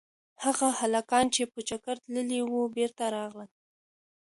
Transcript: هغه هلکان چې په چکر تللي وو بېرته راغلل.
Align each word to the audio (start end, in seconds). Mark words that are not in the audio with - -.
هغه 0.43 0.67
هلکان 0.79 1.25
چې 1.35 1.41
په 1.51 1.59
چکر 1.69 1.95
تللي 2.05 2.39
وو 2.43 2.61
بېرته 2.77 3.03
راغلل. 3.15 3.49